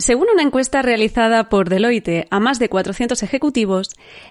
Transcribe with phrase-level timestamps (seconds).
[0.00, 3.90] Según una encuesta realizada por Deloitte a más de 400 ejecutivos,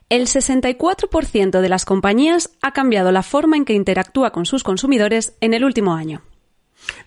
[0.09, 5.35] el 64% de las compañías ha cambiado la forma en que interactúa con sus consumidores
[5.41, 6.23] en el último año.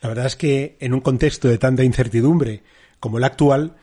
[0.00, 2.62] La verdad es que en un contexto de tanta incertidumbre
[3.00, 3.74] como el actual,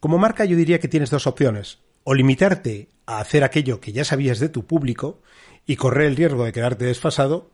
[0.00, 1.78] como marca yo diría que tienes dos opciones.
[2.02, 5.22] O limitarte a hacer aquello que ya sabías de tu público
[5.64, 7.52] y correr el riesgo de quedarte desfasado,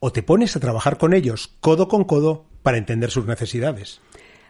[0.00, 4.00] o te pones a trabajar con ellos codo con codo para entender sus necesidades.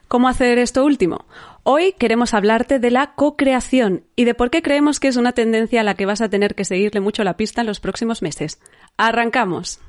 [0.08, 1.26] ¿Cómo hacer esto último?
[1.64, 5.82] Hoy queremos hablarte de la co-creación y de por qué creemos que es una tendencia
[5.82, 8.58] a la que vas a tener que seguirle mucho la pista en los próximos meses.
[8.96, 9.80] ¡Arrancamos!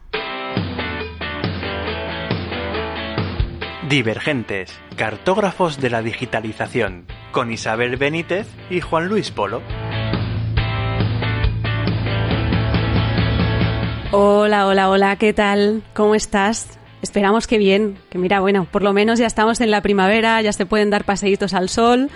[3.88, 9.61] Divergentes, cartógrafos de la digitalización, con Isabel Benítez y Juan Luis Polo.
[14.11, 15.81] Hola, hola, hola, ¿qué tal?
[15.93, 16.78] ¿Cómo estás?
[17.02, 20.52] Esperamos que bien, que mira, bueno, por lo menos ya estamos en la primavera, ya
[20.52, 22.09] se pueden dar paseitos al sol.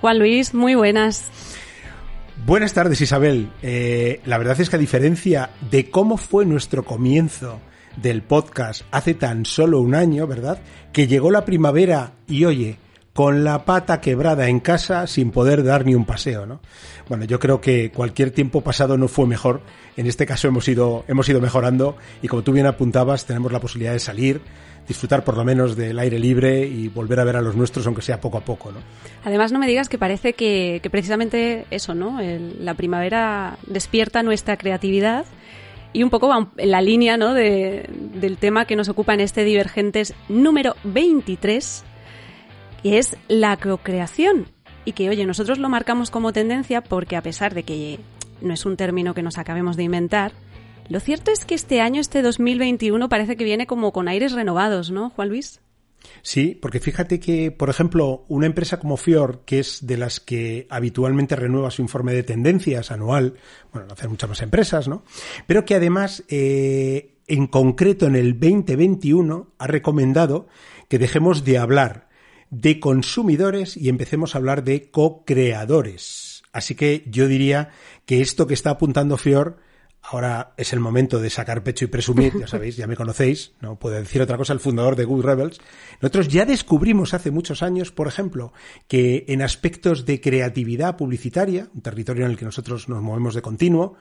[0.00, 1.30] Juan Luis, muy buenas.
[2.44, 3.50] Buenas tardes, Isabel.
[3.62, 7.60] Eh, la verdad es que a diferencia de cómo fue nuestro comienzo
[7.96, 10.60] del podcast hace tan solo un año, ¿verdad?
[10.92, 12.76] Que llegó la primavera y oye,
[13.16, 16.60] con la pata quebrada en casa sin poder dar ni un paseo, ¿no?
[17.08, 19.62] Bueno, yo creo que cualquier tiempo pasado no fue mejor.
[19.96, 23.58] En este caso hemos ido, hemos ido mejorando y como tú bien apuntabas, tenemos la
[23.58, 24.42] posibilidad de salir,
[24.86, 28.02] disfrutar por lo menos del aire libre y volver a ver a los nuestros, aunque
[28.02, 28.80] sea poco a poco, ¿no?
[29.24, 32.20] Además, no me digas que parece que, precisamente eso, ¿no?
[32.20, 35.24] la primavera despierta nuestra creatividad
[35.94, 37.32] y un poco en la línea ¿no?
[37.32, 37.88] de,
[38.20, 41.82] del tema que nos ocupa en este Divergentes número 23
[42.86, 44.46] que es la co-creación.
[44.84, 47.98] Y que, oye, nosotros lo marcamos como tendencia porque a pesar de que
[48.40, 50.30] no es un término que nos acabemos de inventar,
[50.88, 54.92] lo cierto es que este año, este 2021, parece que viene como con aires renovados,
[54.92, 55.60] ¿no, Juan Luis?
[56.22, 60.68] Sí, porque fíjate que, por ejemplo, una empresa como Fior, que es de las que
[60.70, 63.34] habitualmente renueva su informe de tendencias anual,
[63.72, 65.02] bueno, lo hacen muchas más empresas, ¿no?
[65.48, 70.46] Pero que además, eh, en concreto en el 2021, ha recomendado
[70.88, 72.05] que dejemos de hablar
[72.50, 76.42] de consumidores y empecemos a hablar de co-creadores.
[76.52, 77.70] Así que yo diría
[78.06, 79.58] que esto que está apuntando Fior
[80.10, 83.78] ahora es el momento de sacar pecho y presumir, ya sabéis, ya me conocéis, no
[83.78, 85.60] puedo decir otra cosa, el fundador de Good Rebels.
[86.00, 88.52] Nosotros ya descubrimos hace muchos años, por ejemplo,
[88.88, 93.42] que en aspectos de creatividad publicitaria, un territorio en el que nosotros nos movemos de
[93.42, 93.96] continuo,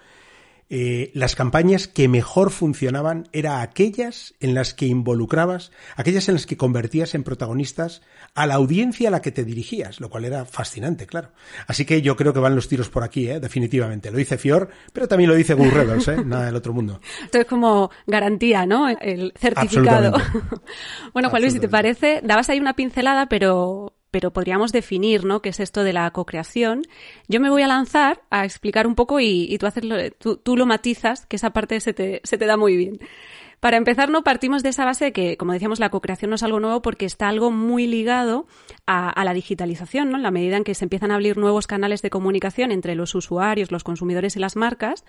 [0.70, 6.48] eh, las campañas que mejor funcionaban eran aquellas en las que involucrabas, aquellas en las
[6.48, 8.02] que convertías en protagonistas
[8.34, 11.30] a la audiencia a la que te dirigías, lo cual era fascinante, claro.
[11.68, 13.40] Así que yo creo que van los tiros por aquí, ¿eh?
[13.40, 14.10] definitivamente.
[14.10, 16.18] Lo dice Fior, pero también lo dice Google Rebels, ¿eh?
[16.26, 17.00] nada del otro mundo.
[17.24, 18.90] Esto es como garantía, ¿no?
[18.90, 20.14] El certificado.
[21.14, 25.42] bueno, Juan Luis, si te parece, dabas ahí una pincelada, pero pero podríamos definir, ¿no?
[25.42, 26.84] ¿Qué es esto de la co-creación?
[27.28, 29.84] Yo me voy a lanzar a explicar un poco y, tú, haces
[30.18, 32.98] tú, lo matizas, que esa parte se te, te da muy bien.
[33.60, 36.44] Para empezar, no partimos de esa base de que, como decíamos, la co-creación no es
[36.44, 38.48] algo nuevo porque está algo muy ligado
[38.86, 40.16] a, a, la digitalización, ¿no?
[40.16, 43.16] En la medida en que se empiezan a abrir nuevos canales de comunicación entre los
[43.16, 45.04] usuarios, los consumidores y las marcas,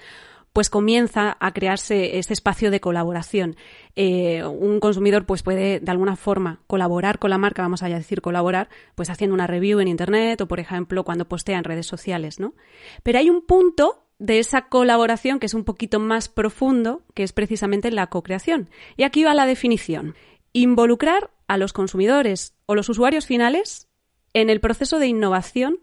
[0.57, 3.57] pues comienza a crearse ese espacio de colaboración.
[3.95, 8.23] Eh, un consumidor pues puede de alguna forma colaborar con la marca, vamos a decir
[8.23, 12.41] colaborar, pues haciendo una review en internet o por ejemplo cuando postea en redes sociales,
[12.41, 12.55] ¿no?
[13.03, 17.35] Pero hay un punto de esa colaboración que es un poquito más profundo, que es
[17.35, 18.71] precisamente la co-creación.
[18.97, 20.15] Y aquí va la definición.
[20.55, 23.89] Involucrar a los consumidores o los usuarios finales
[24.33, 25.81] en el proceso de innovación,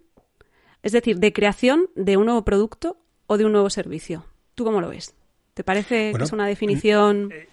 [0.82, 2.98] es decir, de creación de un nuevo producto
[3.28, 4.33] o de un nuevo servicio.
[4.56, 5.14] ¿Tú cómo lo ves?
[5.54, 7.30] ¿Te parece que es una definición?
[7.32, 7.48] Eh,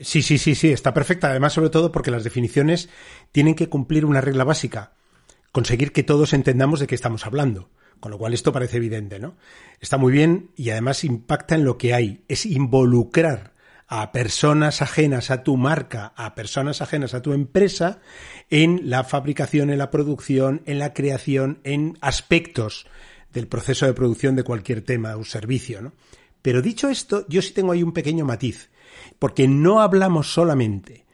[0.00, 1.30] sí, sí, sí, sí, está perfecta.
[1.30, 2.88] Además, sobre todo porque las definiciones
[3.32, 4.92] tienen que cumplir una regla básica,
[5.52, 7.70] conseguir que todos entendamos de qué estamos hablando.
[8.00, 9.36] Con lo cual esto parece evidente, ¿no?
[9.80, 12.24] Está muy bien y además impacta en lo que hay.
[12.28, 13.54] Es involucrar
[13.88, 18.00] a personas ajenas a tu marca, a personas ajenas a tu empresa,
[18.50, 22.86] en la fabricación, en la producción, en la creación, en aspectos
[23.36, 25.82] del proceso de producción de cualquier tema o servicio.
[25.82, 25.92] ¿no?
[26.40, 28.70] Pero dicho esto, yo sí tengo ahí un pequeño matiz,
[29.18, 31.04] porque no hablamos solamente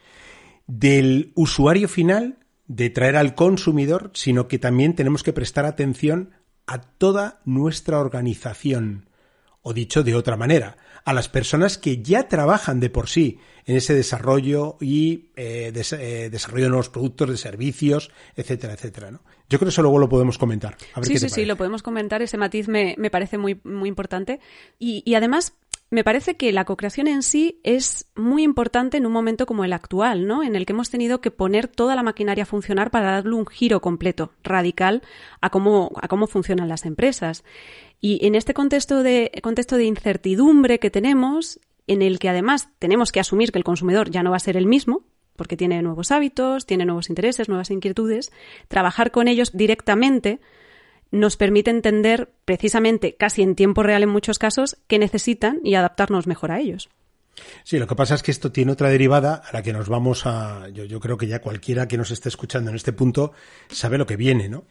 [0.68, 2.38] del usuario final,
[2.68, 6.30] de traer al consumidor, sino que también tenemos que prestar atención
[6.66, 9.08] a toda nuestra organización.
[9.60, 13.76] O dicho de otra manera, a las personas que ya trabajan de por sí en
[13.76, 19.10] ese desarrollo y eh, eh, desarrollo de nuevos productos, de servicios, etcétera, etcétera.
[19.10, 19.22] ¿no?
[19.52, 20.78] Yo creo que eso luego lo podemos comentar.
[21.02, 22.22] sí, sí, sí, lo podemos comentar.
[22.22, 24.40] Ese matiz me, me parece muy, muy importante.
[24.78, 25.52] Y, y además,
[25.90, 29.74] me parece que la co-creación en sí es muy importante en un momento como el
[29.74, 30.42] actual, ¿no?
[30.42, 33.44] En el que hemos tenido que poner toda la maquinaria a funcionar para darle un
[33.44, 35.02] giro completo, radical,
[35.42, 37.44] a cómo, a cómo funcionan las empresas.
[38.00, 43.12] Y en este contexto de, contexto de incertidumbre que tenemos, en el que además tenemos
[43.12, 45.04] que asumir que el consumidor ya no va a ser el mismo,
[45.36, 48.32] porque tiene nuevos hábitos, tiene nuevos intereses, nuevas inquietudes,
[48.68, 50.40] trabajar con ellos directamente
[51.12, 56.26] nos permite entender precisamente, casi en tiempo real en muchos casos, qué necesitan y adaptarnos
[56.26, 56.88] mejor a ellos.
[57.64, 60.26] Sí, lo que pasa es que esto tiene otra derivada a la que nos vamos
[60.26, 60.68] a.
[60.70, 63.32] Yo, creo que ya cualquiera que nos esté escuchando en este punto
[63.70, 64.64] sabe lo que viene, ¿no?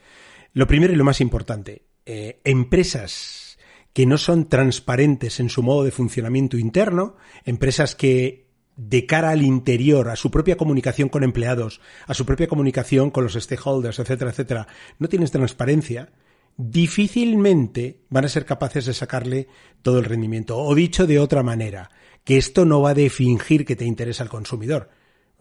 [0.53, 3.57] Lo primero y lo más importante, eh, empresas
[3.93, 7.15] que no son transparentes en su modo de funcionamiento interno,
[7.45, 8.40] empresas que
[8.75, 13.23] de cara al interior, a su propia comunicación con empleados, a su propia comunicación con
[13.23, 14.67] los stakeholders, etcétera, etcétera,
[14.99, 16.09] no tienes transparencia,
[16.57, 19.47] difícilmente van a ser capaces de sacarle
[19.81, 20.57] todo el rendimiento.
[20.57, 21.91] O dicho de otra manera,
[22.23, 24.89] que esto no va de fingir que te interesa al consumidor.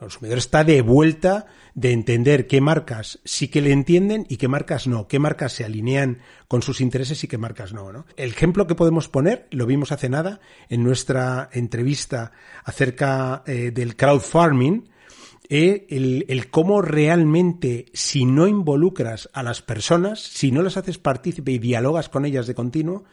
[0.00, 1.44] El consumidor está de vuelta
[1.74, 5.62] de entender qué marcas sí que le entienden y qué marcas no, qué marcas se
[5.62, 8.06] alinean con sus intereses y qué marcas no, ¿no?
[8.16, 12.32] El ejemplo que podemos poner, lo vimos hace nada en nuestra entrevista
[12.64, 14.88] acerca eh, del crowdfarming,
[15.50, 20.96] eh, el, el, cómo realmente, si no involucras a las personas, si no las haces
[20.96, 23.04] partícipe y dialogas con ellas de continuo,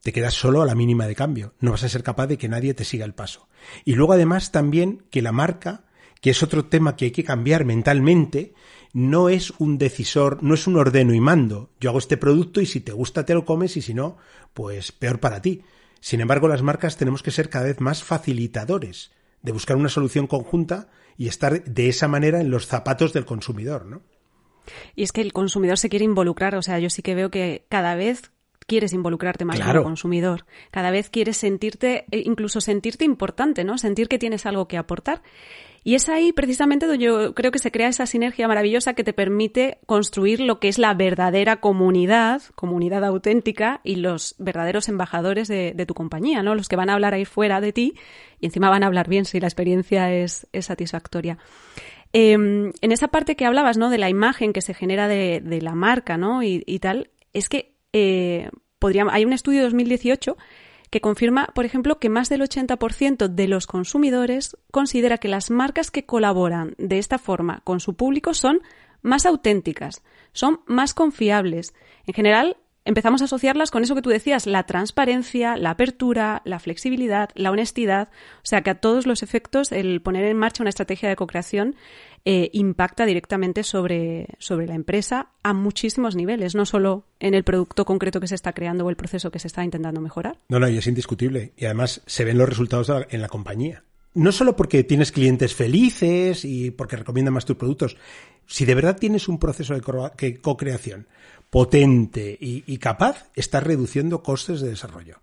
[0.00, 1.52] te quedas solo a la mínima de cambio.
[1.60, 3.48] No vas a ser capaz de que nadie te siga el paso.
[3.84, 5.85] Y luego además también que la marca
[6.26, 8.52] que es otro tema que hay que cambiar mentalmente,
[8.92, 11.70] no es un decisor, no es un ordeno y mando.
[11.78, 14.16] Yo hago este producto y si te gusta te lo comes y si no,
[14.52, 15.62] pues peor para ti.
[16.00, 20.26] Sin embargo, las marcas tenemos que ser cada vez más facilitadores de buscar una solución
[20.26, 24.02] conjunta y estar de esa manera en los zapatos del consumidor, ¿no?
[24.96, 27.66] Y es que el consumidor se quiere involucrar, o sea, yo sí que veo que
[27.68, 28.32] cada vez
[28.66, 30.44] quieres involucrarte más como consumidor.
[30.70, 33.78] Cada vez quieres sentirte, eh, incluso sentirte importante, ¿no?
[33.78, 35.22] Sentir que tienes algo que aportar.
[35.86, 39.12] Y es ahí precisamente donde yo creo que se crea esa sinergia maravillosa que te
[39.12, 45.86] permite construir lo que es la verdadera comunidad, comunidad auténtica y los verdaderos embajadores de,
[45.86, 46.56] tu compañía, ¿no?
[46.56, 47.94] Los que van a hablar ahí fuera de ti
[48.40, 51.38] y encima van a hablar bien si la experiencia es, satisfactoria.
[52.12, 53.88] Em, en esa parte que hablabas, ¿no?
[53.88, 56.42] De la imagen que se genera de, la marca, ¿no?
[56.42, 58.50] Y, tal, es que eh,
[59.12, 60.36] hay un estudio de 2018
[60.96, 65.90] que confirma, por ejemplo, que más del 80% de los consumidores considera que las marcas
[65.90, 68.60] que colaboran de esta forma con su público son
[69.02, 70.02] más auténticas,
[70.32, 71.74] son más confiables.
[72.06, 72.56] En general,
[72.86, 77.50] empezamos a asociarlas con eso que tú decías, la transparencia, la apertura, la flexibilidad, la
[77.50, 78.08] honestidad.
[78.38, 81.74] O sea que a todos los efectos el poner en marcha una estrategia de co-creación
[82.24, 87.84] eh, impacta directamente sobre, sobre la empresa a muchísimos niveles, no solo en el producto
[87.84, 90.38] concreto que se está creando o el proceso que se está intentando mejorar.
[90.48, 91.52] No, no, y es indiscutible.
[91.56, 93.82] Y además se ven los resultados en la compañía.
[94.14, 97.98] No solo porque tienes clientes felices y porque recomiendan más tus productos,
[98.46, 101.06] si de verdad tienes un proceso de co-creación
[101.56, 105.22] potente y, capaz, estás reduciendo costes de desarrollo.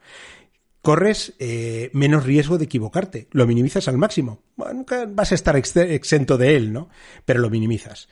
[0.82, 4.42] Corres eh, menos riesgo de equivocarte, lo minimizas al máximo.
[4.58, 6.90] nunca vas a estar exento de él, ¿no?
[7.24, 8.10] Pero lo minimizas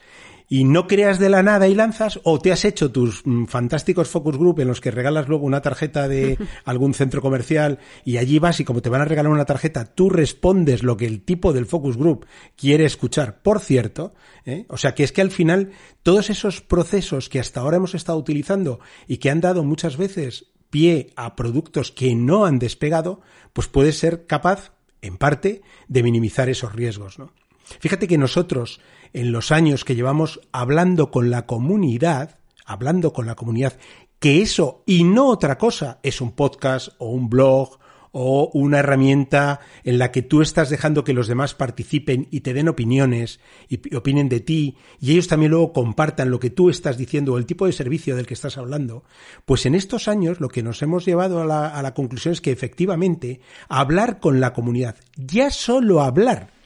[0.51, 4.09] y no creas de la nada y lanzas, o te has hecho tus mm, fantásticos
[4.09, 8.37] focus group en los que regalas luego una tarjeta de algún centro comercial y allí
[8.37, 11.53] vas y como te van a regalar una tarjeta, tú respondes lo que el tipo
[11.53, 12.25] del focus group
[12.57, 14.13] quiere escuchar, por cierto.
[14.45, 14.65] ¿eh?
[14.67, 15.71] O sea que es que al final
[16.03, 20.47] todos esos procesos que hasta ahora hemos estado utilizando y que han dado muchas veces
[20.69, 23.21] pie a productos que no han despegado,
[23.53, 27.31] pues puede ser capaz, en parte, de minimizar esos riesgos, ¿no?
[27.79, 28.81] Fíjate que nosotros,
[29.13, 33.77] en los años que llevamos hablando con la comunidad, hablando con la comunidad,
[34.19, 37.79] que eso y no otra cosa es un podcast o un blog
[38.11, 42.53] o una herramienta en la que tú estás dejando que los demás participen y te
[42.53, 43.39] den opiniones
[43.69, 47.37] y opinen de ti y ellos también luego compartan lo que tú estás diciendo o
[47.37, 49.03] el tipo de servicio del que estás hablando,
[49.45, 52.41] pues en estos años lo que nos hemos llevado a la, a la conclusión es
[52.41, 53.39] que efectivamente
[53.69, 56.60] hablar con la comunidad, ya solo hablar,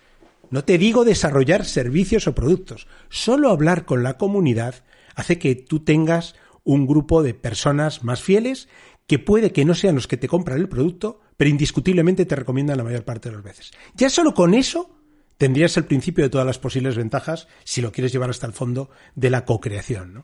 [0.56, 5.82] no te digo desarrollar servicios o productos, solo hablar con la comunidad hace que tú
[5.82, 6.34] tengas
[6.64, 8.70] un grupo de personas más fieles
[9.06, 12.78] que puede que no sean los que te compran el producto, pero indiscutiblemente te recomiendan
[12.78, 13.72] la mayor parte de las veces.
[13.96, 14.98] Ya solo con eso
[15.38, 18.90] tendrías el principio de todas las posibles ventajas si lo quieres llevar hasta el fondo
[19.14, 20.24] de la co-creación, ¿no?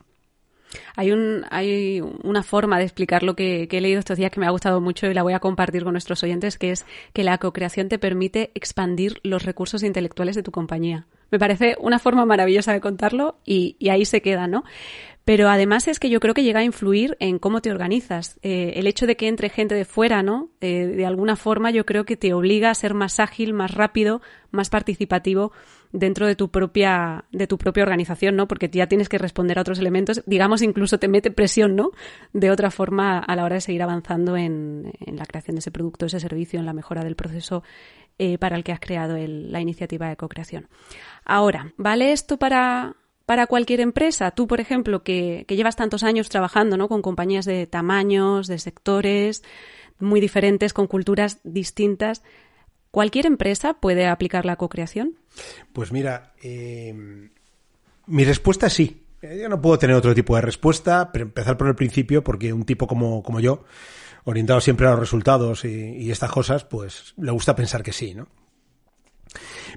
[0.96, 4.46] Hay, un, hay una forma de explicar lo que, he leído estos días que me
[4.46, 7.38] ha gustado mucho y la voy a compartir con nuestros oyentes, que es que la
[7.38, 11.06] co-creación te permite expandir los recursos intelectuales de tu compañía.
[11.32, 14.66] Me parece una forma maravillosa de contarlo y, y ahí se queda, ¿no?
[15.24, 18.40] Pero además es que yo creo que llega a influir en cómo te organizas.
[18.42, 20.50] Eh, el hecho de que entre gente de fuera, ¿no?
[20.62, 24.22] Eh, de alguna forma yo creo que te obliga a ser más ágil, más rápido,
[24.50, 25.52] más participativo
[25.92, 28.48] dentro de tu propia, de tu propia organización, ¿no?
[28.48, 30.24] Porque ya tienes que responder a otros elementos.
[30.26, 31.92] Digamos, incluso te mete presión, ¿no?
[32.34, 36.06] De otra forma a la hora de seguir avanzando en, la creación de ese producto,
[36.06, 37.64] ese servicio, en la mejora del proceso
[38.18, 40.68] eh, para el que has creado la iniciativa de co-creación.
[41.26, 42.96] Ahora, ¿vale esto para
[43.32, 44.32] para cualquier empresa.
[44.32, 46.90] Tú, por ejemplo, que, llevas tantos años trabajando ¿no?
[46.90, 49.42] con compañías de tamaños, de sectores
[50.00, 52.24] muy diferentes, con culturas distintas,
[52.92, 55.18] ¿cualquier empresa puede aplicar la co-creación?
[55.74, 57.30] Pues mira, eh,
[58.06, 59.04] mi respuesta es sí.
[59.22, 62.54] Eh, yo no puedo tener otro tipo de respuesta, pero empezar por el principio, porque
[62.54, 63.64] un tipo como, como yo,
[64.26, 68.14] orientado siempre a los resultados y, y estas cosas, pues le gusta pensar que sí,
[68.14, 68.28] ¿no?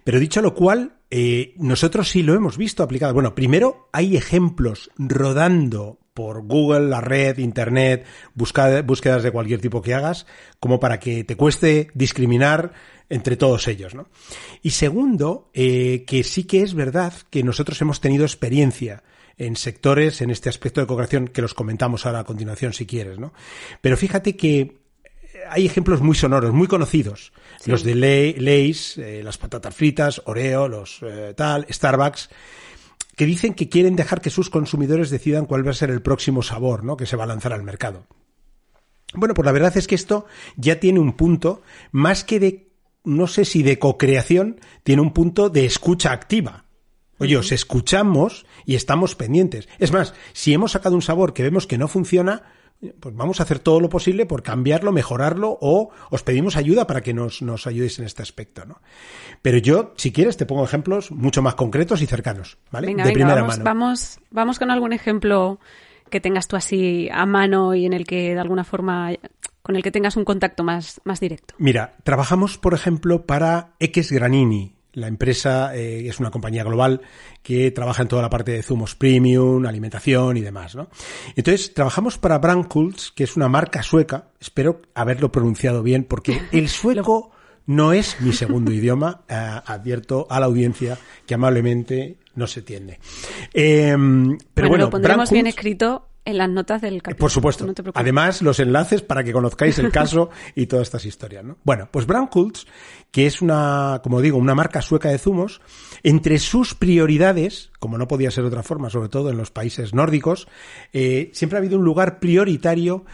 [0.02, 3.14] Pero dicho lo cual, eh, nosotros sí lo hemos visto aplicado.
[3.14, 9.94] Bueno, primero hay ejemplos rodando por Google, la red, Internet, búsquedas de cualquier tipo que
[9.94, 10.26] hagas,
[10.61, 12.73] como para que te cueste discriminar
[13.08, 14.08] entre todos ellos, ¿no?
[14.62, 19.02] Y segundo, eh, que sí que es verdad que nosotros hemos tenido experiencia
[19.37, 23.18] en sectores en este aspecto de cooperación que los comentamos ahora a continuación si quieres,
[23.18, 23.32] ¿no?
[23.80, 24.84] Pero fíjate que
[25.49, 27.32] hay ejemplos muy sonoros, muy conocidos.
[27.66, 27.94] Los de
[28.38, 32.30] Lay's, eh, las patatas fritas, Oreo, los eh, tal, Starbucks,
[33.16, 36.42] que dicen que quieren dejar que sus consumidores decidan cuál va a ser el próximo
[36.42, 36.96] sabor, ¿no?
[36.96, 38.06] Que se va a lanzar al mercado.
[39.14, 42.63] Bueno, pues la verdad es que esto ya tiene un punto, más que de,
[43.04, 46.64] no sé si de co-creación, tiene un punto de escucha activa.
[47.18, 49.68] Oye, os escuchamos y estamos pendientes.
[49.78, 52.42] Es más, si hemos sacado un sabor que vemos que no funciona,
[53.00, 57.02] pues vamos a hacer todo lo posible por cambiarlo, mejorarlo o os pedimos ayuda para
[57.02, 58.80] que nos, nos ayudéis en este aspecto, ¿no?
[59.42, 62.88] Pero yo, si quieres, te pongo ejemplos mucho más concretos y cercanos, ¿vale?
[62.88, 63.64] de primera vamos, mano.
[63.64, 65.61] Vamos, vamos con algún ejemplo
[66.11, 69.12] que tengas tú así a mano y en el que de alguna forma
[69.64, 71.54] con el que tengas un contacto más, más directo.
[71.56, 77.00] Mira, trabajamos, por ejemplo, para X Granini, la empresa eh, es una compañía global
[77.42, 80.90] que trabaja en toda la parte de zumos premium, alimentación y demás, ¿no?
[81.35, 84.28] Entonces, trabajamos para Brankults, que es una marca sueca.
[84.38, 87.30] Espero haberlo pronunciado bien, porque el sueco
[87.64, 89.23] no es mi segundo idioma.
[89.30, 93.00] Eh, advierto a la audiencia que amablemente no se entiende.
[93.54, 97.21] Em, pero bueno, lo pondremos bien escrito en las notas del capítulo.
[97.21, 97.66] Por supuesto.
[97.95, 101.59] Además, los enlaces para que conozcáis el caso y todas estas historias, ¿no?
[101.64, 102.28] Bueno, pues Brown
[103.11, 105.61] que es una, como digo, una marca sueca de zumos,
[106.02, 109.95] entre sus prioridades, como no podía ser de otra forma, sobre todo en los países
[109.95, 110.49] nórdicos,
[110.93, 113.04] eh, siempre ha habido un lugar prioritario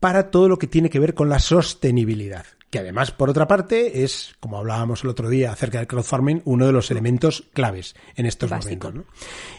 [0.00, 4.04] para todo lo que tiene que ver con la sostenibilidad que además, por otra parte,
[4.04, 8.26] es, como hablábamos el otro día acerca del crowdfunding, uno de los elementos claves en
[8.26, 8.94] estos momentos.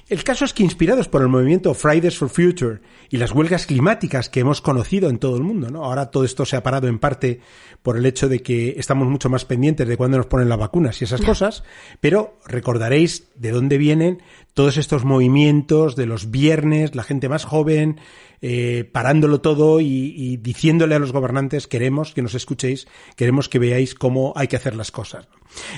[0.07, 4.29] El caso es que, inspirados por el movimiento Fridays for Future y las huelgas climáticas
[4.29, 5.85] que hemos conocido en todo el mundo, ¿no?
[5.85, 7.41] ahora todo esto se ha parado en parte
[7.81, 11.01] por el hecho de que estamos mucho más pendientes de cuándo nos ponen las vacunas
[11.01, 11.63] y esas cosas,
[12.01, 14.21] pero recordaréis de dónde vienen
[14.53, 17.99] todos estos movimientos de los viernes, la gente más joven,
[18.41, 23.95] eh, parándolo todo y, diciéndole a los gobernantes queremos que nos escuchéis, queremos que veáis
[23.95, 25.27] cómo hay que hacer las cosas.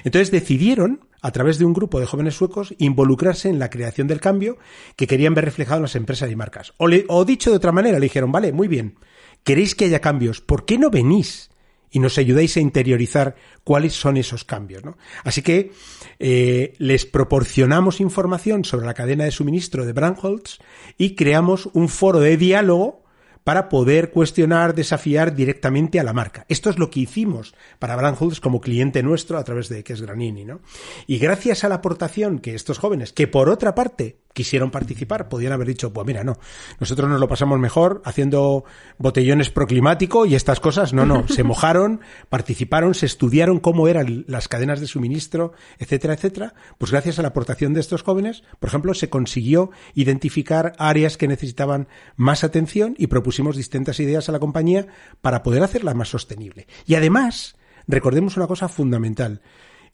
[0.04, 4.22] Entonces decidieron, a través de un grupo de jóvenes suecos, involucrarse en la creación del
[4.22, 4.58] cambio
[4.96, 6.74] que querían ver reflejado en las empresas y marcas.
[6.78, 8.96] O, o dicho de otra manera, le dijeron, vale, muy bien,
[9.44, 11.51] queréis que haya cambios, ¿por qué no venís?
[11.92, 14.84] Y nos ayudáis a interiorizar cuáles son esos cambios.
[14.84, 14.98] ¿no?
[15.24, 15.72] Así que
[16.20, 20.60] eh, les proporcionamos información sobre la cadena de suministro de Brandholz
[20.98, 23.02] y creamos un foro de diálogo
[23.44, 26.46] para poder cuestionar, desafiar directamente a la marca.
[26.48, 30.02] Esto es lo que hicimos para Brandholz como cliente nuestro a través de que es
[30.02, 30.62] Granini, ¿no?
[31.08, 35.54] Y gracias a la aportación que estos jóvenes, que por otra parte quisieron participar, podían
[35.54, 36.38] haber dicho, pues mira, no,
[36.80, 38.64] nosotros nos lo pasamos mejor haciendo
[38.98, 44.48] botellones proclimático y estas cosas, no, no, se mojaron, participaron, se estudiaron cómo eran las
[44.48, 48.94] cadenas de suministro, etcétera, etcétera, pues gracias a la aportación de estos jóvenes, por ejemplo,
[48.94, 54.88] se consiguió identificar áreas que necesitaban más atención y propusimos distintas ideas a la compañía
[55.22, 56.68] para poder hacerla más sostenible.
[56.86, 57.56] Y además,
[57.88, 59.42] recordemos una cosa fundamental,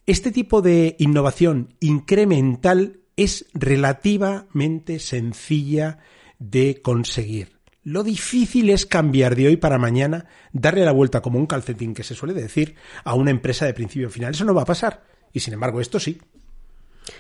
[0.06, 6.00] este tipo de innovación incremental es relativamente sencilla
[6.40, 7.58] de conseguir.
[7.84, 12.04] Lo difícil es cambiar de hoy para mañana, darle la vuelta como un calcetín que
[12.04, 14.34] se suele decir a una empresa de principio a final.
[14.34, 15.04] Eso no va a pasar.
[15.34, 16.20] Y sin embargo, esto sí.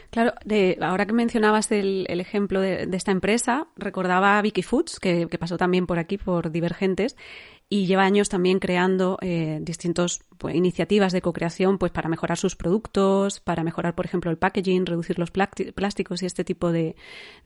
[0.10, 5.28] Claro, de, ahora que mencionabas el, ejemplo de, esta empresa, recordaba a Vicky Foods, que,
[5.38, 7.16] pasó también por aquí, por Divergentes,
[7.70, 12.56] y lleva años también creando eh, distintas pues, iniciativas de co-creación pues, para mejorar sus
[12.56, 16.96] productos, para mejorar, por ejemplo, el packaging, reducir los plásticos y este tipo de,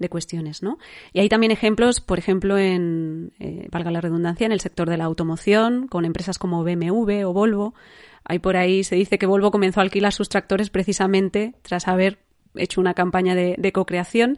[0.10, 0.62] cuestiones.
[0.62, 0.78] ¿no?
[1.12, 4.98] Y hay también ejemplos, por ejemplo, en, eh, valga la redundancia, en el sector de
[4.98, 7.74] la automoción, con empresas como BMW o Volvo.
[8.24, 12.20] Hay por ahí, se dice que Volvo comenzó a alquilar sus tractores precisamente tras haber
[12.56, 14.38] hecho una campaña de, de co-creación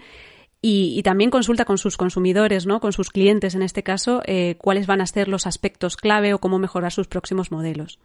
[0.65, 2.79] y, también consulta con sus consumidores, ¿no?
[2.79, 6.39] con sus clientes en este caso, eh, cuáles van a ser los aspectos clave o
[6.39, 7.99] cómo mejorar sus próximos modelos.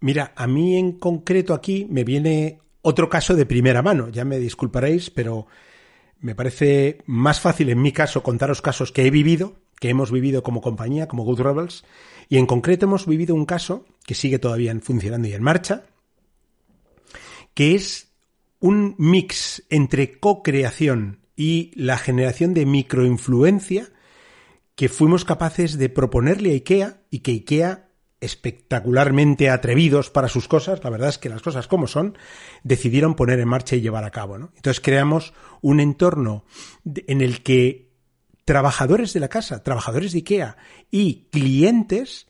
[0.00, 4.38] Mira, a mí en concreto aquí me viene otro caso de primera mano, ya me
[4.38, 5.46] disculparéis, pero
[6.18, 10.42] me parece más fácil en mi caso contaros casos que he vivido, que hemos vivido
[10.42, 11.84] como compañía, como Good Rebels,
[12.30, 15.84] y en concreto hemos vivido un caso que sigue todavía funcionando y en marcha,
[17.52, 18.13] que es
[18.64, 23.90] un mix entre co-creación y la generación de microinfluencia
[24.74, 27.90] que fuimos capaces de proponerle a IKEA y que IKEA,
[28.22, 32.16] espectacularmente atrevidos para sus cosas, la verdad es que las cosas como son,
[32.62, 34.36] decidieron poner en marcha y llevar a cabo.
[34.36, 36.46] Entonces creamos un entorno
[36.86, 37.92] en el que
[38.46, 40.56] trabajadores de la casa, trabajadores de IKEA
[40.90, 42.28] y clientes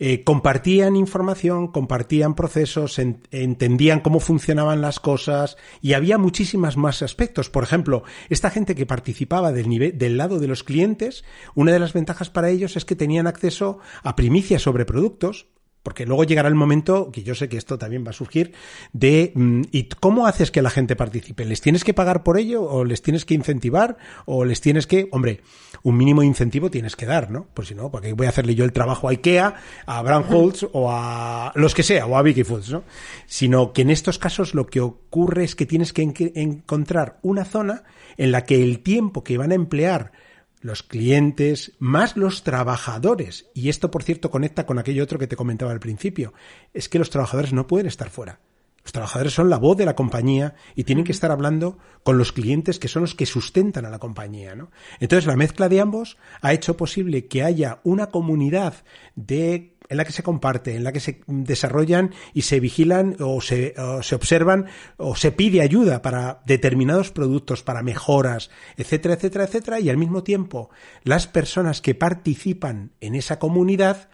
[0.00, 7.50] eh, compartían información, compartían procesos, entendían cómo funcionaban las cosas y había muchísimas más aspectos.
[7.50, 11.24] Por ejemplo, esta gente que participaba del, nivel, del lado de los clientes,
[11.54, 15.48] una de las ventajas para ellos es que tenían acceso a primicias sobre productos,
[15.88, 18.52] porque luego llegará el momento, que yo sé que esto también va a surgir,
[18.92, 21.46] de mm, ¿y cómo haces que la gente participe?
[21.46, 22.62] ¿Les tienes que pagar por ello?
[22.62, 23.96] ¿O les tienes que incentivar?
[24.26, 25.40] ¿O les tienes que, hombre,
[25.82, 27.46] un mínimo incentivo tienes que dar, ¿no?
[27.54, 29.54] Por si no, porque voy a hacerle yo el trabajo a IKEA,
[29.86, 32.84] a Brown Holtz o a los que sea, o a Vicky Foods, ¿no?
[33.24, 37.84] Sino que en estos casos lo que ocurre es que tienes que encontrar una zona
[38.18, 40.12] en la que el tiempo que van a emplear
[40.60, 43.46] los clientes, más los trabajadores.
[43.54, 46.32] Y esto, por cierto, conecta con aquello otro que te comentaba al principio.
[46.74, 48.40] Es que los trabajadores no pueden estar fuera.
[48.82, 52.32] Los trabajadores son la voz de la compañía y tienen que estar hablando con los
[52.32, 54.54] clientes que son los que sustentan a la compañía.
[54.54, 54.70] ¿no?
[54.98, 58.74] Entonces, la mezcla de ambos ha hecho posible que haya una comunidad
[59.14, 63.40] de en la que se comparte, en la que se desarrollan y se vigilan o
[63.40, 69.80] se, se, observan o se pide ayuda para determinados productos, para mejoras, etcétera, etcétera, etcétera,
[69.80, 70.70] y al mismo tiempo
[71.04, 74.08] las personas que participan en esa comunidad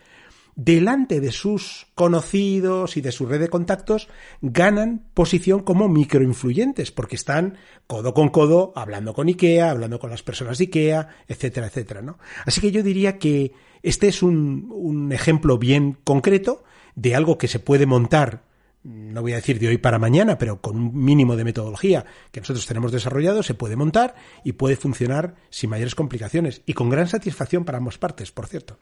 [0.56, 4.08] delante de sus conocidos y de su red de contactos,
[4.40, 10.22] ganan posición como microinfluyentes, porque están codo con codo hablando con IKEA, hablando con las
[10.22, 12.18] personas de IKEA, etcétera, etcétera, ¿no?
[12.46, 16.64] Así que yo diría que este es un, un ejemplo bien concreto
[16.94, 18.42] de algo que se puede montar
[18.84, 22.40] no voy a decir de hoy para mañana, pero con un mínimo de metodología que
[22.40, 24.14] nosotros tenemos desarrollado, se puede montar
[24.44, 28.76] y puede funcionar sin mayores complicaciones y con gran satisfacción para ambas partes, por cierto.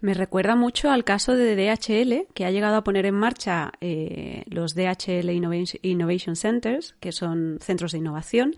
[0.00, 4.44] Me recuerda mucho al caso de DHL, que ha llegado a poner en marcha eh,
[4.46, 8.54] los DHL Innovation Centers, que son centros de innovación,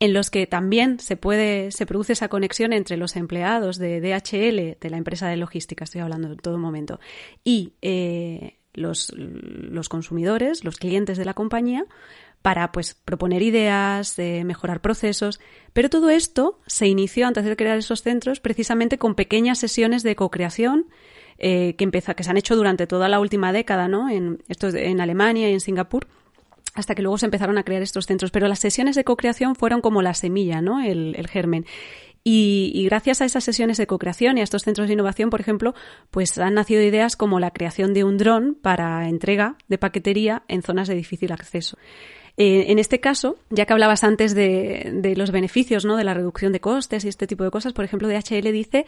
[0.00, 4.78] en los que también se puede, se produce esa conexión entre los empleados de DHL,
[4.80, 7.00] de la empresa de logística, estoy hablando en todo momento,
[7.44, 11.84] y eh, los, los consumidores, los clientes de la compañía,
[12.42, 15.40] para pues proponer ideas, mejorar procesos,
[15.72, 20.16] pero todo esto se inició antes de crear esos centros precisamente con pequeñas sesiones de
[20.16, 20.86] co-creación
[21.38, 24.08] eh, que que se han hecho durante toda la última década, ¿no?
[24.10, 26.06] En, esto en Alemania y en Singapur
[26.74, 28.30] hasta que luego se empezaron a crear estos centros.
[28.30, 30.82] Pero las sesiones de co-creación fueron como la semilla, ¿no?
[30.82, 31.66] El, el germen.
[32.22, 35.74] Y, gracias a esas sesiones de co-creación y a estos centros de innovación, por ejemplo,
[36.10, 40.62] pues han nacido ideas como la creación de un dron para entrega de paquetería en
[40.62, 41.78] zonas de difícil acceso.
[42.40, 45.98] Eh, en este caso, ya que hablabas antes de, los beneficios, ¿no?
[45.98, 48.86] De la reducción de costes y este tipo de cosas, por ejemplo, DHL dice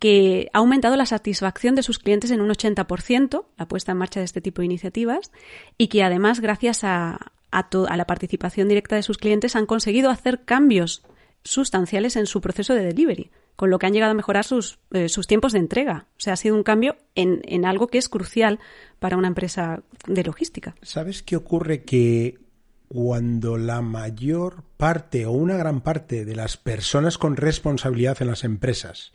[0.00, 4.18] que ha aumentado la satisfacción de sus clientes en un 80%, la puesta en marcha
[4.18, 5.30] de este tipo de iniciativas,
[5.76, 10.40] y que además, gracias a, a, la participación directa de sus clientes, han conseguido hacer
[10.44, 11.04] cambios
[11.44, 15.08] sustanciales en su proceso de delivery, con lo que han llegado a mejorar sus, eh,
[15.08, 16.06] sus tiempos de entrega.
[16.16, 18.58] O sea, ha sido un cambio en, en algo que es crucial
[18.98, 20.74] para una empresa de logística.
[20.82, 21.84] ¿Sabes qué ocurre?
[21.84, 22.47] Que
[22.88, 28.44] cuando la mayor parte o una gran parte de las personas con responsabilidad en las
[28.44, 29.12] empresas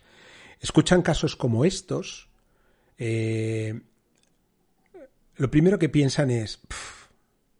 [0.60, 2.28] escuchan casos como estos,
[2.98, 3.80] eh,
[5.36, 6.60] lo primero que piensan es,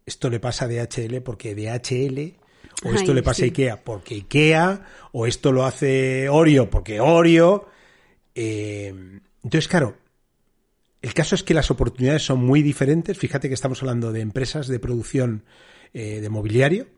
[0.07, 2.38] esto le pasa a DHL porque DHL,
[2.85, 7.68] o esto le pasa a IKEA porque IKEA, o esto lo hace Oreo porque Oreo.
[8.35, 9.96] Eh, entonces, claro,
[11.03, 13.18] El caso es que las oportunidades son muy diferentes.
[13.18, 15.44] Fíjate que estamos hablando de empresas de producción
[15.95, 16.89] eh, de mobiliario,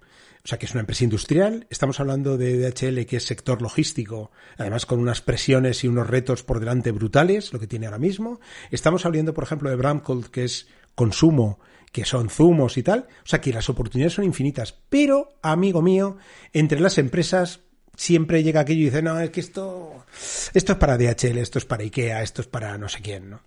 [0.47, 1.67] o sea, que es una empresa industrial.
[1.71, 6.45] Estamos hablando de DHL, que es sector logístico, además con unas presiones y unos retos
[6.45, 8.39] por delante brutales, lo que tiene ahora mismo.
[8.71, 11.59] Estamos hablando, por ejemplo, de Bramcold, que es consumo,
[11.91, 13.09] que son zumos y tal.
[13.25, 14.73] O sea, que las oportunidades son infinitas.
[14.89, 16.17] Pero, amigo mío,
[16.53, 17.59] entre las empresas
[17.97, 20.07] siempre llega aquello y dice, no, es que esto,
[20.55, 23.41] esto es para DHL, esto es para IKEA, esto es para no sé quién, ¿no?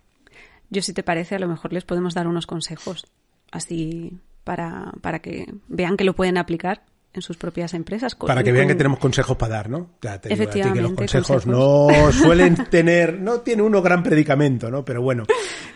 [0.68, 3.06] Yo, si te parece, a lo mejor les podemos dar unos consejos,
[3.50, 6.82] así para, para que vean que lo pueden aplicar
[7.12, 8.16] en sus propias empresas.
[8.16, 9.90] Para que vean que tenemos consejos para dar, ¿no?
[10.02, 14.84] Ya te Efectivamente, que los consejos, no suelen tener, no tiene uno gran predicamento, ¿no?
[14.84, 15.22] Pero bueno,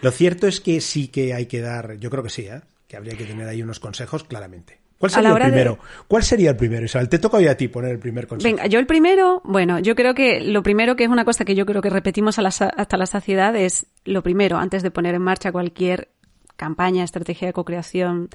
[0.03, 2.63] lo cierto es que sí que hay que dar, yo creo que sí, ¿eh?
[2.89, 4.81] que habría que tener ahí unos consejos claramente.
[4.99, 5.79] ¿Cuál sería el primero?
[6.09, 7.09] ¿Cuál sería el primero, Isabel?
[7.09, 8.57] Te toca hoy a ti poner el primer consejo.
[8.57, 11.55] Venga, yo el primero, bueno, yo creo que lo primero que es una cosa que
[11.55, 15.53] yo creo que repetimos hasta la saciedad es lo primero, antes de poner en marcha
[15.53, 16.09] cualquier
[16.57, 18.31] campaña, estrategia de co-creación,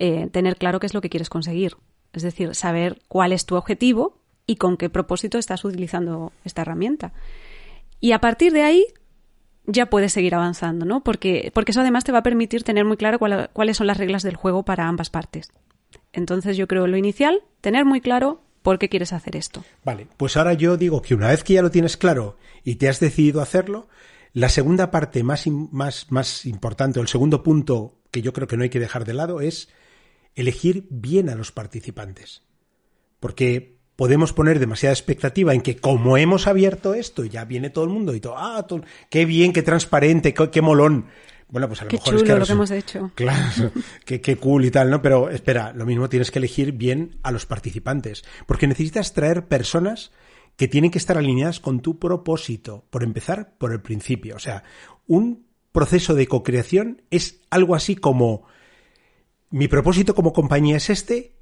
[0.00, 1.76] eh, tener claro qué es lo que quieres conseguir.
[2.12, 7.12] Es decir, saber cuál es tu objetivo y con qué propósito estás utilizando esta herramienta.
[8.00, 8.86] Y a partir de ahí
[9.66, 11.04] ya puedes seguir avanzando, ¿no?
[11.04, 13.18] Porque, porque eso además te va a permitir tener muy claro
[13.52, 15.52] cuáles son las reglas del juego para ambas partes.
[16.12, 19.62] Entonces yo creo lo inicial, tener muy claro por qué quieres hacer esto.
[19.84, 22.88] Vale, pues ahora yo digo que una vez que ya lo tienes claro y te
[22.88, 23.88] has decidido hacerlo,
[24.32, 28.56] la segunda parte más, más, más importante, o el segundo punto que yo creo que
[28.56, 29.68] no hay que dejar de lado es
[30.34, 32.42] elegir bien a los participantes.
[33.18, 37.90] Porque podemos poner demasiada expectativa en que como hemos abierto esto, ya viene todo el
[37.90, 38.66] mundo y todo, ah,
[39.10, 41.06] qué bien, qué transparente, qué, molón.
[41.48, 43.10] Bueno, pues a lo mejor es que lo que hemos hecho.
[43.16, 43.72] Claro,
[44.06, 45.02] qué, qué cool y tal, ¿no?
[45.02, 50.12] Pero espera, lo mismo tienes que elegir bien a los participantes, porque necesitas traer personas
[50.56, 54.36] que tienen que estar alineadas con tu propósito, por empezar por el principio.
[54.36, 54.62] O sea,
[55.06, 58.46] un proceso de co-creación es algo así como
[59.50, 61.40] mi propósito como compañía es este,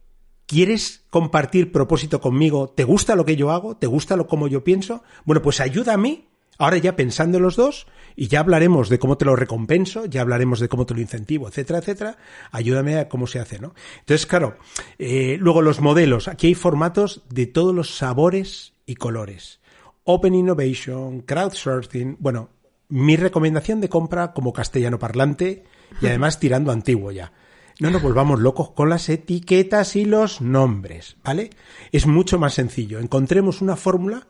[0.48, 2.70] ¿Quieres compartir propósito conmigo?
[2.70, 3.76] ¿Te gusta lo que yo hago?
[3.76, 5.02] ¿Te gusta lo como yo pienso?
[5.26, 6.26] Bueno, pues ayuda a mí.
[6.56, 10.22] Ahora ya pensando en los dos, y ya hablaremos de cómo te lo recompenso, ya
[10.22, 12.16] hablaremos de cómo te lo incentivo, etcétera, etcétera.
[12.50, 13.74] Ayúdame a cómo se hace, ¿no?
[14.00, 14.56] Entonces, claro,
[14.98, 16.28] eh, luego los modelos.
[16.28, 19.60] Aquí hay formatos de todos los sabores y colores.
[20.04, 22.16] Open Innovation, Crowdsourcing.
[22.20, 22.48] Bueno,
[22.88, 25.64] mi recomendación de compra como castellano parlante
[26.00, 27.34] y además tirando antiguo ya
[27.80, 31.50] no nos volvamos locos con las etiquetas y los nombres, ¿vale?
[31.92, 32.98] Es mucho más sencillo.
[32.98, 34.26] Encontremos una fórmula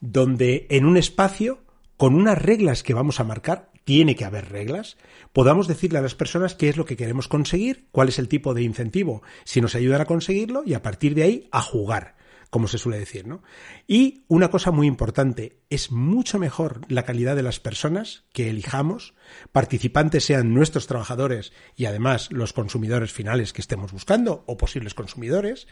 [0.00, 1.60] donde en un espacio,
[1.96, 4.96] con unas reglas que vamos a marcar, tiene que haber reglas,
[5.32, 8.54] podamos decirle a las personas qué es lo que queremos conseguir, cuál es el tipo
[8.54, 12.13] de incentivo, si nos ayudan a conseguirlo y a partir de ahí a jugar
[12.54, 13.42] como se suele decir, ¿no?
[13.88, 19.14] Y una cosa muy importante, es mucho mejor la calidad de las personas que elijamos,
[19.50, 25.66] participantes sean nuestros trabajadores y además los consumidores finales que estemos buscando o posibles consumidores,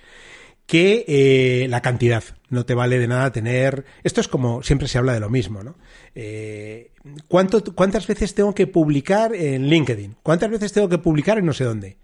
[0.67, 2.25] que eh, la cantidad.
[2.49, 3.85] No te vale de nada tener.
[4.03, 5.77] Esto es como siempre se habla de lo mismo, ¿no?
[6.17, 6.95] Eh,
[7.29, 10.17] ¿Cuántas veces tengo que publicar en LinkedIn?
[10.25, 11.99] ¿Cuántas veces tengo que publicar en no sé dónde?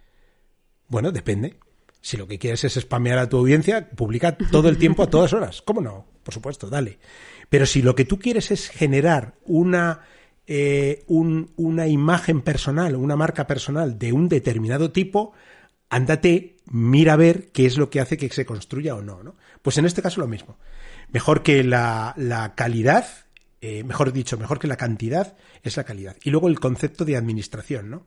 [0.86, 1.56] Bueno, depende.
[2.00, 5.32] Si lo que quieres es spamear a tu audiencia, publica todo el tiempo a todas
[5.32, 5.62] horas.
[5.62, 6.06] ¿Cómo no?
[6.22, 6.98] Por supuesto, dale.
[7.48, 10.02] Pero si lo que tú quieres es generar una,
[10.46, 15.32] eh, una imagen personal, una marca personal de un determinado tipo,
[15.88, 19.36] ándate, mira a ver qué es lo que hace que se construya o no, ¿no?
[19.62, 20.58] Pues en este caso lo mismo.
[21.10, 23.06] Mejor que la, la calidad,
[23.60, 26.16] eh, mejor dicho, mejor que la cantidad es la calidad.
[26.22, 28.06] Y luego el concepto de administración, ¿no?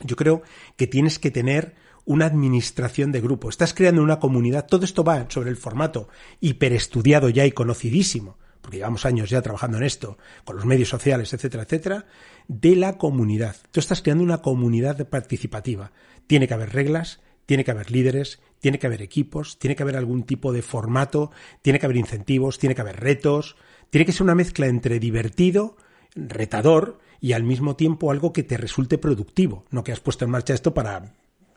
[0.00, 0.42] Yo creo
[0.76, 5.26] que tienes que tener una administración de grupo, estás creando una comunidad, todo esto va
[5.28, 6.08] sobre el formato
[6.40, 11.32] hiperestudiado ya y conocidísimo, porque llevamos años ya trabajando en esto, con los medios sociales,
[11.32, 12.06] etcétera, etcétera,
[12.48, 13.56] de la comunidad.
[13.70, 15.92] Tú estás creando una comunidad participativa.
[16.26, 19.96] Tiene que haber reglas, tiene que haber líderes, tiene que haber equipos, tiene que haber
[19.96, 21.30] algún tipo de formato,
[21.62, 23.56] tiene que haber incentivos, tiene que haber retos,
[23.90, 25.76] tiene que ser una mezcla entre divertido,
[26.14, 30.30] retador y al mismo tiempo algo que te resulte productivo, no que has puesto en
[30.30, 31.12] marcha esto para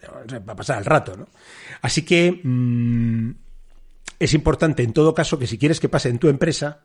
[0.06, 1.28] va a pasar el rato, ¿no?
[1.82, 3.32] Así que mm,
[4.20, 6.82] es importante en todo caso que si quieres que pase en tu empresa,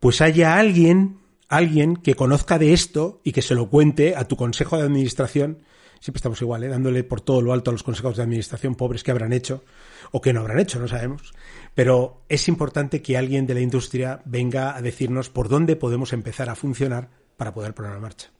[0.00, 4.36] pues haya alguien, alguien que conozca de esto y que se lo cuente a tu
[4.36, 5.58] consejo de administración.
[6.00, 6.68] Siempre estamos igual, ¿eh?
[6.68, 9.64] dándole por todo lo alto a los consejos de administración pobres que habrán hecho
[10.12, 11.32] o que no habrán hecho, no sabemos.
[11.74, 16.48] Pero es importante que alguien de la industria venga a decirnos por dónde podemos empezar
[16.50, 18.30] a funcionar para poder poner en marcha.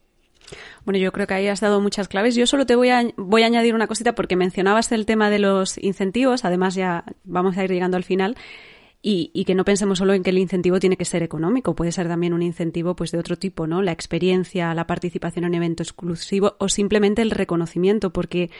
[0.84, 2.34] Bueno, yo creo que ahí has dado muchas claves.
[2.34, 5.38] Yo solo te voy a, voy a añadir una cosita porque mencionabas el tema de
[5.38, 8.36] los incentivos, además ya vamos a ir llegando al final.
[9.00, 12.08] y, que no pensemos solo en que el incentivo tiene que ser económico, puede ser
[12.08, 13.80] también un incentivo pues de otro tipo, ¿no?
[13.80, 18.50] La experiencia, la participación en evento exclusivo o simplemente el reconocimiento, porque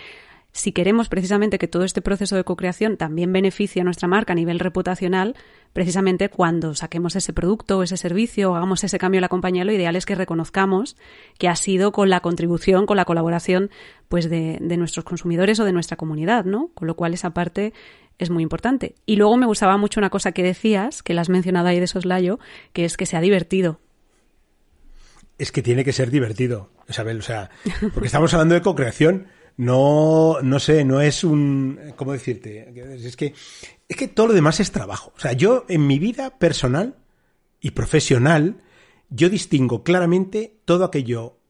[0.53, 4.37] si queremos precisamente que todo este proceso de co-creación también beneficie a nuestra marca a
[4.37, 5.37] nivel reputacional,
[5.73, 9.65] precisamente cuando saquemos ese producto o ese servicio o hagamos ese cambio en la compañía,
[9.65, 10.97] lo ideal es que reconozcamos
[11.39, 13.71] que ha sido con la contribución, con la colaboración
[14.09, 16.71] pues de, de nuestros consumidores o de nuestra comunidad, ¿no?
[16.75, 17.73] Con lo cual esa parte
[18.19, 18.95] es muy importante.
[19.07, 21.87] Y luego me gustaba mucho una cosa que decías, que la has mencionado ahí de
[21.87, 22.39] soslayo,
[22.73, 23.81] que es que sea divertido.
[25.39, 27.51] Es que tiene que ser divertido, Isabel, o sea,
[27.95, 32.73] porque estamos hablando de co-creación, no, no sé, no es un, ¿cómo decirte?
[33.05, 33.35] Es que,
[33.89, 35.13] es que todo lo demás es trabajo.
[35.17, 36.95] O sea, yo en mi vida personal
[37.61, 38.63] y profesional,
[39.11, 41.41] yo distingo claramente todo aquello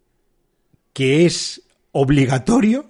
[0.95, 2.87] que es obligatorio,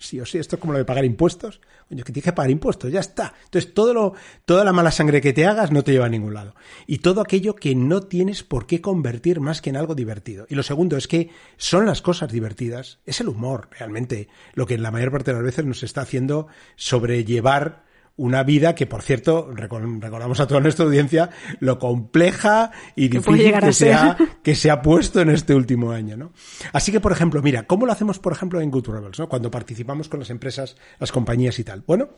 [0.00, 2.50] sí o sí, esto es como lo de pagar impuestos, Coño, que tienes que pagar
[2.50, 3.34] impuestos, ya está.
[3.44, 6.34] Entonces, todo lo, toda la mala sangre que te hagas no te lleva a ningún
[6.34, 6.54] lado.
[6.86, 10.46] Y todo aquello que no tienes por qué convertir más que en algo divertido.
[10.48, 14.74] Y lo segundo es que son las cosas divertidas, es el humor, realmente, lo que
[14.74, 17.89] en la mayor parte de las veces nos está haciendo sobrellevar
[18.20, 23.72] una vida que, por cierto, recordamos a toda nuestra audiencia lo compleja y difícil que
[23.72, 26.32] se, ha, que se ha puesto en este último año, ¿no?
[26.74, 29.26] Así que, por ejemplo, mira, ¿cómo lo hacemos, por ejemplo, en Good Rebels, ¿no?
[29.26, 31.82] Cuando participamos con las empresas, las compañías y tal.
[31.86, 32.10] Bueno,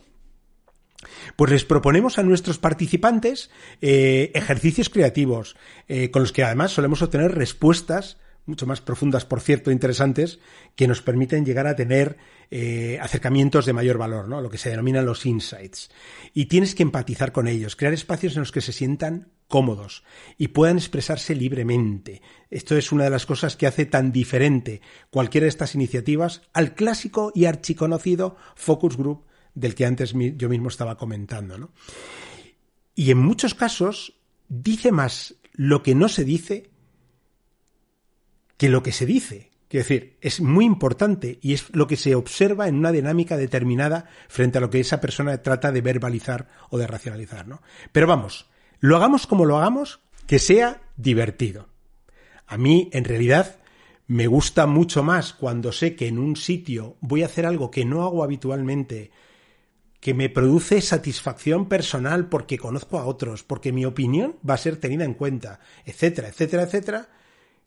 [1.36, 7.00] pues les proponemos a nuestros participantes eh, ejercicios creativos, eh, con los que además solemos
[7.02, 10.40] obtener respuestas mucho más profundas, por cierto, interesantes,
[10.74, 12.18] que nos permiten llegar a tener
[12.50, 14.40] eh, acercamientos de mayor valor, ¿no?
[14.40, 15.90] Lo que se denominan los insights.
[16.35, 20.02] Y tienes que empatizar con ellos, crear espacios en los que se sientan cómodos
[20.38, 22.22] y puedan expresarse libremente.
[22.50, 26.74] Esto es una de las cosas que hace tan diferente cualquiera de estas iniciativas al
[26.74, 31.70] clásico y archiconocido focus group del que antes yo mismo estaba comentando, ¿no?
[32.94, 34.14] Y en muchos casos
[34.48, 36.71] dice más lo que no se dice
[38.62, 39.51] que lo que se dice.
[39.66, 44.09] Quiero decir, es muy importante y es lo que se observa en una dinámica determinada
[44.29, 47.61] frente a lo que esa persona trata de verbalizar o de racionalizar, ¿no?
[47.90, 48.46] Pero vamos,
[48.79, 49.98] lo hagamos como lo hagamos,
[50.29, 51.70] que sea divertido.
[52.46, 53.57] A mí, en realidad,
[54.07, 57.85] me gusta mucho más cuando sé que en un sitio voy a hacer algo que
[57.85, 59.11] no hago habitualmente,
[59.98, 64.77] que me produce satisfacción personal porque conozco a otros, porque mi opinión va a ser
[64.77, 67.09] tenida en cuenta, etcétera, etcétera, etcétera,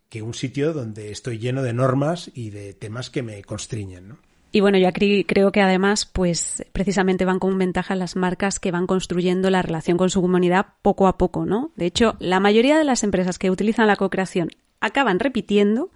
[0.09, 4.17] que un sitio donde estoy lleno de normas y de temas que me constriñen, ¿no?
[4.51, 8.87] Y bueno, yo creo que además, pues precisamente van con ventaja las marcas que van
[8.87, 11.71] construyendo la relación con su comunidad poco a poco, ¿no?
[11.75, 15.89] De hecho, la mayoría de las empresas que utilizan la co-creación acaban repitiendo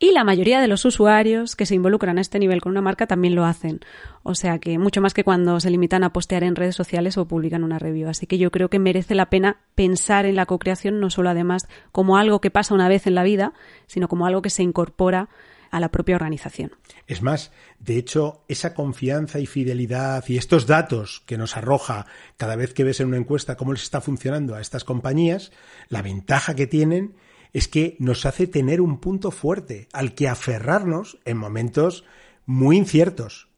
[0.00, 3.06] y la mayoría de los usuarios que se involucran a este nivel con una marca
[3.06, 3.80] también lo hacen.
[4.22, 7.26] O sea que mucho más que cuando se limitan a postear en redes sociales o
[7.26, 8.08] publican una review.
[8.08, 11.68] Así que yo creo que merece la pena pensar en la co-creación no solo además
[11.90, 13.54] como algo que pasa una vez en la vida,
[13.86, 15.28] sino como algo que se incorpora
[15.70, 16.72] a la propia organización.
[17.06, 22.06] Es más, de hecho, esa confianza y fidelidad y estos datos que nos arroja
[22.36, 25.52] cada vez que ves en una encuesta cómo les está funcionando a estas compañías,
[25.88, 27.16] la ventaja que tienen
[27.52, 32.04] es que nos hace tener un punto fuerte al que aferrarnos en momentos
[32.46, 33.48] muy inciertos.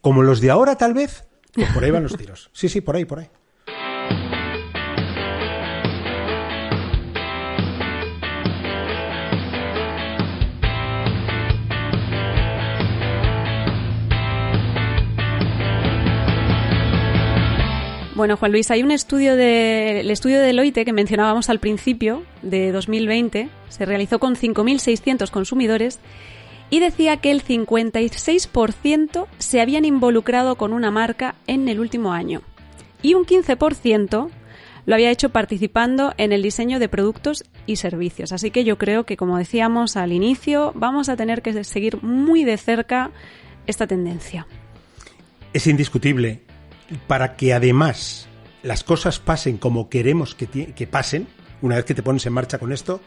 [0.00, 1.28] Como los de ahora, tal vez.
[1.52, 2.50] Pues por ahí van los tiros.
[2.52, 3.30] Sí, sí, por ahí, por ahí.
[18.24, 22.22] Bueno, Juan Luis, hay un estudio de, el estudio de Deloitte que mencionábamos al principio,
[22.40, 26.00] de 2020, se realizó con 5.600 consumidores
[26.70, 32.40] y decía que el 56% se habían involucrado con una marca en el último año
[33.02, 34.30] y un 15%
[34.86, 38.32] lo había hecho participando en el diseño de productos y servicios.
[38.32, 42.44] Así que yo creo que, como decíamos al inicio, vamos a tener que seguir muy
[42.44, 43.10] de cerca
[43.66, 44.46] esta tendencia.
[45.52, 46.40] Es indiscutible
[47.06, 48.28] para que además
[48.62, 51.28] las cosas pasen como queremos que, que pasen,
[51.62, 53.00] una vez que te pones en marcha con esto,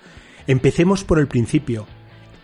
[0.46, 1.88] empecemos por el principio.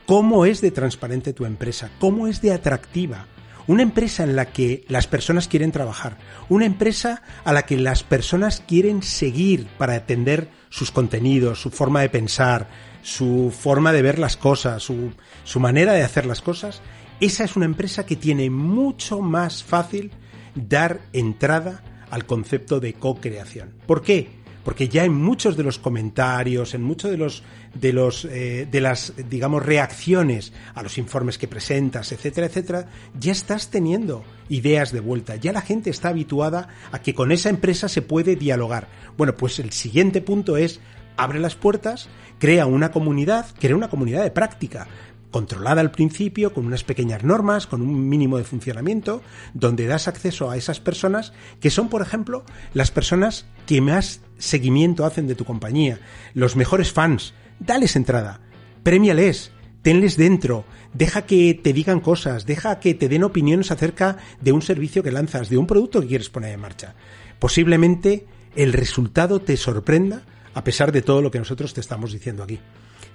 [0.06, 1.90] ¿Cómo es de transparente tu empresa?
[2.00, 3.28] ¿Cómo es de atractiva?
[3.66, 6.18] Una empresa en la que las personas quieren trabajar,
[6.50, 12.02] una empresa a la que las personas quieren seguir para atender sus contenidos, su forma
[12.02, 12.68] de pensar,
[13.04, 15.14] su forma de ver las cosas, su,
[15.46, 16.82] su manera de hacer las cosas,
[17.22, 20.12] esa es una empresa que tiene mucho más fácil
[20.56, 23.74] dar entrada al concepto de co-creación.
[23.88, 24.44] ¿Por qué?
[24.64, 28.82] porque ya en muchos de los comentarios, en muchos de los de los eh, de
[28.82, 32.88] las digamos reacciones a los informes que presentas, etcétera, etcétera,
[33.20, 35.36] ya estás teniendo ideas de vuelta.
[35.36, 38.88] Ya la gente está habituada a que con esa empresa se puede dialogar.
[39.18, 40.80] Bueno, pues el siguiente punto es
[41.18, 42.08] abre las puertas,
[42.40, 44.88] crea una comunidad, crea una comunidad de práctica
[45.34, 49.22] controlada al principio, con unas pequeñas normas, con un mínimo de funcionamiento,
[49.54, 55.06] donde das acceso a esas personas que son, por ejemplo, las personas que más seguimiento
[55.06, 56.00] hacen de tu compañía,
[56.34, 57.34] los mejores fans.
[57.60, 58.42] Dales entrada,
[58.84, 64.52] premiales, tenles dentro, deja que te digan cosas, deja que te den opiniones acerca de
[64.52, 66.94] un servicio que lanzas, de un producto que quieres poner en marcha.
[67.40, 70.22] Posiblemente el resultado te sorprenda
[70.54, 72.60] a pesar de todo lo que nosotros te estamos diciendo aquí.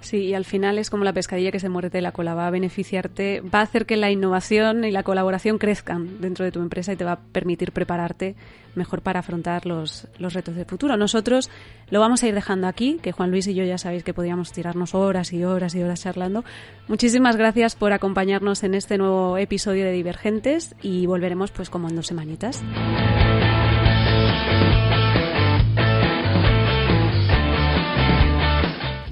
[0.00, 2.50] Sí, y al final es como la pescadilla que se muerde la cola, va a
[2.50, 6.92] beneficiarte, va a hacer que la innovación y la colaboración crezcan dentro de tu empresa
[6.92, 8.36] y te va a permitir prepararte
[8.74, 10.96] mejor para afrontar los, los retos del futuro.
[10.96, 11.50] Nosotros
[11.90, 14.52] lo vamos a ir dejando aquí, que Juan Luis y yo ya sabéis que podíamos
[14.52, 16.44] tirarnos horas y horas y horas charlando.
[16.86, 21.96] Muchísimas gracias por acompañarnos en este nuevo episodio de Divergentes y volveremos pues como en
[21.96, 22.62] dos semanitas.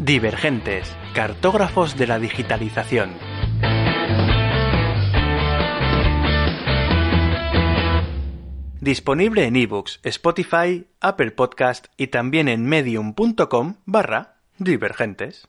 [0.06, 3.10] Divergentes, cartógrafos de la digitalización.
[8.80, 15.48] Disponible en ebooks, Spotify, Apple Podcast y también en medium.com barra divergentes.